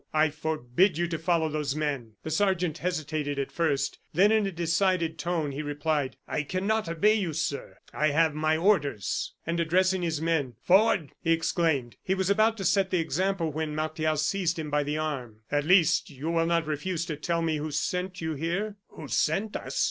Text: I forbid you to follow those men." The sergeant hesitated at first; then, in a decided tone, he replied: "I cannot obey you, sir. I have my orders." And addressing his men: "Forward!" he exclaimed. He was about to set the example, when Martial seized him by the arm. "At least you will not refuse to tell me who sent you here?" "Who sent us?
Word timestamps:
I 0.15 0.31
forbid 0.31 0.97
you 0.97 1.05
to 1.09 1.19
follow 1.19 1.47
those 1.47 1.75
men." 1.75 2.13
The 2.23 2.31
sergeant 2.31 2.79
hesitated 2.79 3.37
at 3.37 3.51
first; 3.51 3.99
then, 4.15 4.31
in 4.31 4.47
a 4.47 4.51
decided 4.51 5.19
tone, 5.19 5.51
he 5.51 5.61
replied: 5.61 6.17
"I 6.27 6.41
cannot 6.41 6.89
obey 6.89 7.13
you, 7.13 7.33
sir. 7.33 7.77
I 7.93 8.07
have 8.07 8.33
my 8.33 8.57
orders." 8.57 9.35
And 9.45 9.59
addressing 9.59 10.01
his 10.01 10.19
men: 10.19 10.55
"Forward!" 10.59 11.11
he 11.21 11.31
exclaimed. 11.31 11.97
He 12.01 12.15
was 12.15 12.31
about 12.31 12.57
to 12.57 12.65
set 12.65 12.89
the 12.89 12.97
example, 12.97 13.51
when 13.51 13.75
Martial 13.75 14.17
seized 14.17 14.57
him 14.57 14.71
by 14.71 14.81
the 14.81 14.97
arm. 14.97 15.41
"At 15.51 15.65
least 15.65 16.09
you 16.09 16.31
will 16.31 16.47
not 16.47 16.65
refuse 16.65 17.05
to 17.05 17.15
tell 17.15 17.43
me 17.43 17.57
who 17.57 17.69
sent 17.69 18.21
you 18.21 18.33
here?" 18.33 18.77
"Who 18.87 19.07
sent 19.07 19.55
us? 19.55 19.79